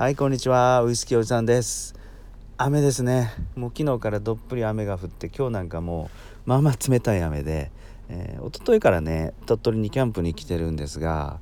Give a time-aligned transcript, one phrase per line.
[0.00, 0.82] はいこんにちは。
[0.82, 1.94] ウイスキーおじさんです。
[2.56, 3.34] 雨ですね。
[3.54, 6.08] もう昨日からどっぷり雨が降って今日なんかも
[6.46, 7.70] うまあまあ冷たい雨で、
[8.08, 11.38] えー、一昨日からね鳥取にキャンプに来てるんですが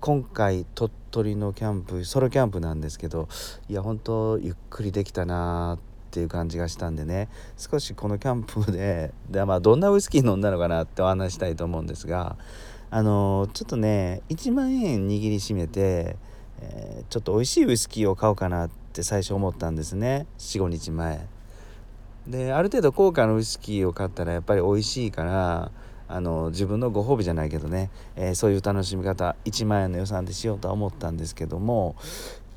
[0.00, 3.28] 今回鳥取のキャンプソロキャンプなんですけど
[3.68, 7.28] いや本当ゆっくりできたなっていう感じがしたんでね
[7.58, 12.38] 少しこのキャンプでで、まあ、どんなウイスキー飲んだのかなってお話したいと思うんですが
[12.90, 16.16] あの、ちょっとね1万円握りしめて
[16.60, 20.26] えー、ちょっと美味しいウイスキーを買おうかなって最初思ったんですね。
[20.38, 21.26] 45日前。
[22.26, 25.70] である程度高価なウイスキーを買ったらやっぱり美味しいから
[26.08, 31.96] あの自分のご褒美じゃないけどね、えー、そういう楽しみ方1万円の予算でしようとは思ったんですけども。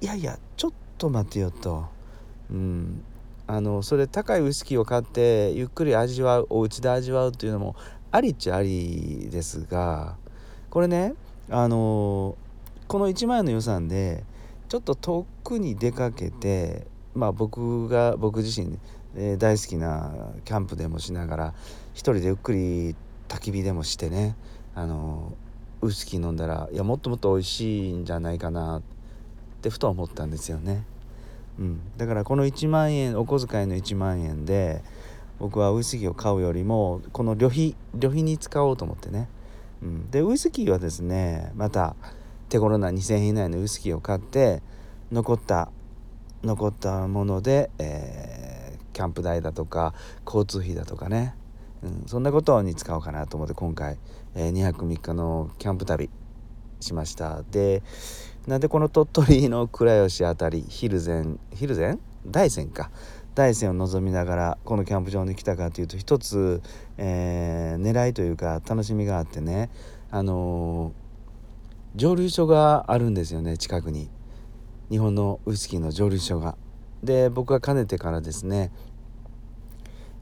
[0.00, 1.86] いやいやちょっと待てよと、
[2.50, 3.02] うん、
[3.48, 7.74] あのそれ高いウイスキーを買ってゆっくり味わうお家で味わうっていうのも
[8.12, 10.16] ありっちゃありですが
[10.70, 11.14] これね
[11.50, 12.36] あの
[12.88, 14.24] この1万円の予算で
[14.68, 18.78] ちょっと遠くに出かけてまあ僕が僕自身、
[19.14, 20.12] えー、大好きな
[20.44, 21.54] キャンプでもしながら
[21.92, 22.96] 一人でゆっくり
[23.28, 24.36] 焚き火でもしてね
[24.74, 25.34] あの
[25.82, 28.82] ウイスキー飲んだらいやもっともっと美味しいんじゃないかなっ
[29.60, 30.84] てふと思ったんですよね。
[31.58, 34.82] うん、だからこの1万円お小遣いの1万円で
[35.40, 39.28] 僕はウイスキーを買うよりもこの旅費旅費に使おうと思ってね、
[39.82, 41.96] うん、でウイスキーはですねまた
[42.48, 44.62] 手頃な2,000円以内のウイスキーを買って
[45.12, 45.70] 残った
[46.42, 51.34] 残ったもので、えー、キャンプ代だとか交通費だとかね、
[51.82, 53.98] うん、そんなことに使おうかなと思って今回、
[54.34, 56.10] えー、2泊3日のキャンプ旅
[56.80, 57.42] しました。
[57.50, 57.82] で
[58.46, 61.98] なんでこの鳥取の倉吉辺り蒜山蒜山？
[62.26, 62.90] 大山か。
[63.34, 66.60] 大山を望みながらこのキャンプ場に来たかというと一つ、
[66.96, 69.70] えー、狙いというか楽しみがあってね。
[70.10, 71.07] あのー
[71.98, 74.08] 蒸留所があるんですよね近くに。
[74.88, 76.56] 日本のウイスキーの蒸留所が。
[77.02, 78.70] で僕はかねてからですね、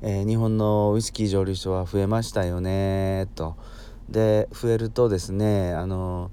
[0.00, 3.56] えー、日本のウイスキー蒸留所は増えましたよねと。
[4.08, 6.30] で増えるとですねあの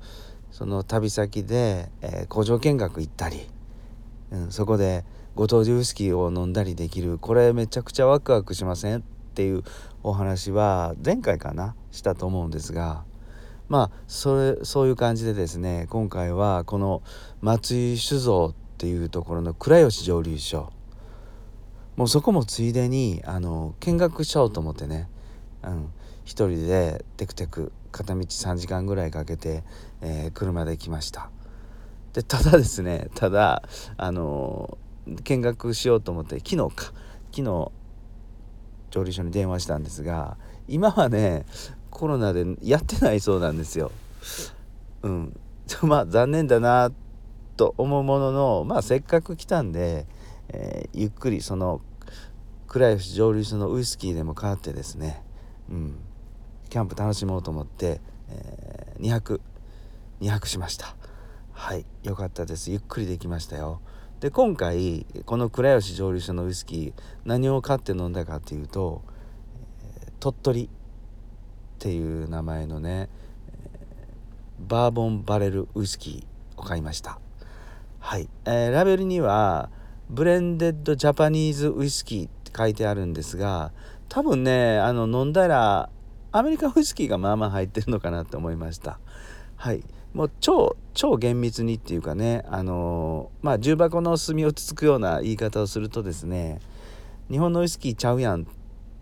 [0.49, 3.41] その旅先で、えー、工場見学行ったり、
[4.31, 5.03] うん、そこで
[5.35, 8.99] ご当地ウイスキーを飲んだりできるこれめちゃくちゃワクワクしません？
[8.99, 9.01] っ
[9.33, 9.63] ていう
[10.03, 13.03] お話は前回かなしたと思うんですが
[13.69, 17.01] まあそれそういう感じでですね今回はこの
[17.41, 20.71] 松井酒造っていうところの倉吉蒸留所。
[21.95, 25.07] もうそこもついでにあの見学しようと思ってね、
[25.61, 25.93] うん、
[26.25, 29.63] 一人でテクテク片道3時間ぐらいかけて、
[30.01, 31.29] えー、車で来ました。
[32.13, 33.63] でただですねただ
[33.97, 34.77] あの
[35.23, 36.93] 見学しようと思って昨日か
[37.31, 37.71] 昨日
[38.91, 40.37] 蒸留所に電話したんですが
[40.67, 41.45] 今はね
[41.93, 43.91] コロナでやってないそうなんですよ。
[45.03, 45.39] うん、
[45.83, 46.91] まあ残念だな
[47.55, 50.07] と思うものの、まあ、せっかく来たんで、
[50.49, 51.81] えー、ゆっくりその
[52.67, 55.23] 倉吉蒸留所のウイスキーでも買ってですね、
[55.69, 55.95] うん、
[56.69, 59.41] キャンプ楽しもうと思って、えー、2泊
[60.19, 60.95] 2泊しました。
[61.51, 61.85] はい。
[62.01, 62.71] 良かったです。
[62.71, 63.81] ゆっくりできましたよ。
[64.19, 66.93] で今回この倉吉蒸留所のウイスキー
[67.25, 69.03] 何を買って飲んだかっていうと、
[70.07, 70.69] え、鳥取。
[71.83, 73.09] っていう名前のね
[74.57, 77.19] バーボンバレルウイスキーを買いました。
[77.99, 79.69] はい、えー、ラベルには
[80.09, 83.73] ブレンデッドジャパニーズウイスキーって書いてあるんですが
[84.07, 85.89] 多分ねあの飲んだら
[86.31, 88.99] アメリカウイスキーがまあまあ入ってるのかなって思いました。
[89.57, 89.83] はい。
[90.13, 96.61] もう超超厳密にっていうかねあのー、まあ重箱の隅をつつくような言い方をするとですね
[97.29, 98.45] 日本のウイスキーちゃうやんっ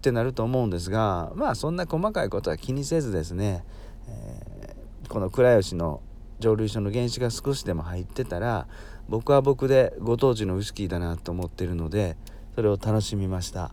[0.01, 3.63] ってなると思うんですがまあそんな細かいことは気にせずですね、
[4.07, 6.01] えー、この倉吉の
[6.39, 8.67] 蒸留所の原酒が少しでも入ってたら
[9.07, 12.17] 僕は僕でご当地のウイスキーだなと思ってるので
[12.55, 13.71] それを楽しみました。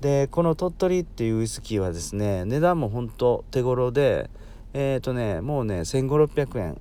[0.00, 4.30] でこの鳥取っていうウイスキーはですね値段も本当手頃で
[4.72, 6.80] えっ、ー、とねもうね1500600円。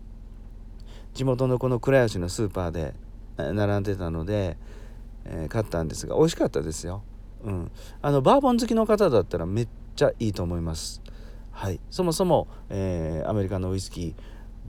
[1.13, 2.93] 地元のこの倉吉のスーパーで
[3.37, 4.57] 並んでたので、
[5.25, 7.03] えー、買ったんですが美味しかったですよ。
[7.43, 11.01] うん、あのバーボン好きの方だったらめっちゃいいと思います。
[11.51, 14.13] はい、そもそも、えー、アメリカのウイスキー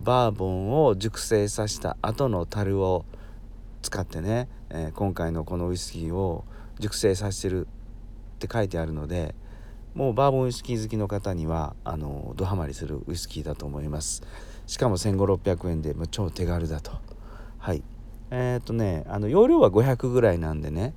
[0.03, 3.05] バーボンを熟成させた後の樽を
[3.82, 6.44] 使ってね、えー、今回のこのウイスキーを
[6.79, 9.35] 熟成させてるって書いてあるので
[9.94, 14.23] もうバーボンウイスキー好きの方にはあのドハマりするウイスキーだと思います。
[14.67, 16.93] しかも1500600円でもう超手軽だと。
[17.59, 17.82] はい。
[18.31, 20.94] えー、っとねあの容量は500ぐらいなんでね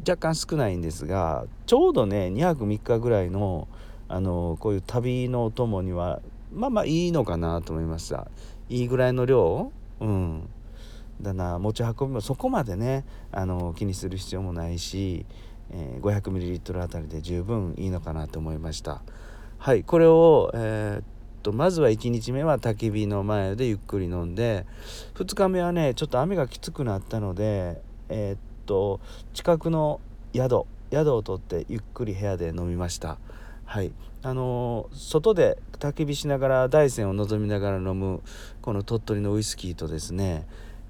[0.00, 3.68] 若干少ないんですがちょうどね2泊3日ぐらいの
[4.08, 6.20] あのこういう旅のお供には
[6.52, 8.28] まあまあいいのかなと思いました。
[8.68, 10.48] いいぐらいの量うん。
[11.20, 15.24] だな持ち運びもそこまでねあの気にする必要もないし、
[15.70, 19.02] えー、500ml あたりで十分いいのかなと思いました。
[19.58, 21.04] はいこれを、えー、っ
[21.42, 24.66] とまずは1日目は焚き火の前でゆっくり飲んで
[25.14, 29.00] 2日目はねちょっと雨がきつくなったのでえー、っと
[29.32, 30.00] 近くの
[30.34, 33.18] 宿宿を取ってゆっくり部屋で飲みました。
[33.64, 33.92] はい。
[34.22, 38.22] あのー、外で焚き火しながら大山を望みながら飲む
[38.60, 40.46] この鳥取のウイスキーとですね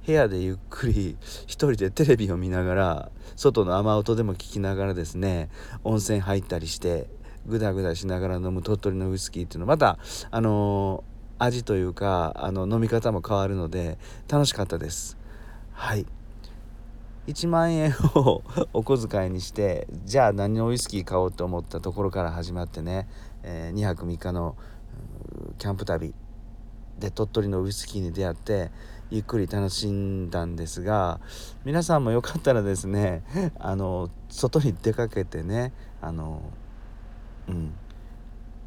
[0.06, 5.50] 部屋でゆっくり一人でテレビを見ながら外の雨音でも聞きながらですね
[5.84, 7.08] 温泉入ったりして
[7.46, 9.98] グダグダしながら飲む鳥取のウイスキーっていうのまた
[10.30, 15.18] あのー、味というかあの飲み方も変わるので楽しかったです。
[15.72, 16.06] はい。
[17.26, 18.42] 1万円を
[18.72, 23.08] お小遣いにしてじゃあ何のウイスキー買おうと思ったところから始まってね、
[23.42, 24.56] えー、2泊3日の
[25.58, 26.14] キャンプ旅。
[26.98, 28.70] で鳥取のウイスキーに出会って
[29.10, 31.20] ゆっくり楽しんだんですが
[31.64, 33.22] 皆さんもよかったらですね
[33.60, 36.40] あの外に出かけてねあの
[37.48, 37.74] うん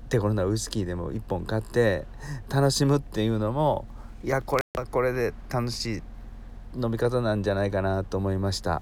[0.10, 2.06] 手頃なウイスキーでも1本買って
[2.50, 3.86] 楽しむっていうのも
[4.24, 6.04] いやこれはこれで楽しい。
[6.75, 8.81] 飲み方なんじゃないかなと思いました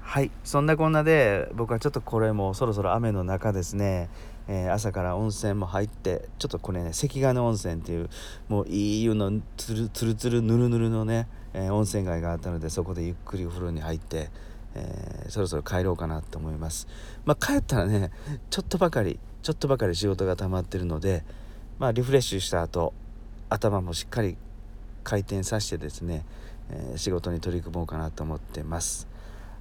[0.00, 4.08] はいそんなこんなで僕はちょっとこれもそろそろ雨の中ですね、
[4.48, 8.10] えー、朝から温泉も入ってちょっとこれね関金温泉っていう
[8.48, 14.30] もういい湯のつるつるつるぬるぬるのね、えー、温泉街があったのでそこでゆっくりお風呂に入って
[14.74, 16.86] えー、そろそろ帰ろうかなと思います。
[17.24, 18.10] まあ、帰ったらね
[18.50, 21.24] ちょっとばかりちょっとばかり仕事が溜まってるので、
[21.78, 22.92] まあ、リフレッシュした後
[23.48, 24.36] 頭もしっかり
[25.04, 26.24] 回転させてですね、
[26.70, 29.08] えー、仕事に取り組もうかなと思ってます。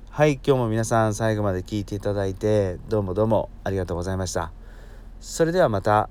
[0.09, 4.51] はい今日も皆さん最後まで聞いていただいてどうもどうもありがとうございました。
[5.19, 6.09] それではまた。